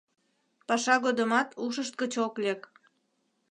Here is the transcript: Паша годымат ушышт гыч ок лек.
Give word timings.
Паша 0.67 0.95
годымат 1.05 1.49
ушышт 1.63 1.93
гыч 2.01 2.13
ок 2.25 2.35
лек. 2.43 2.61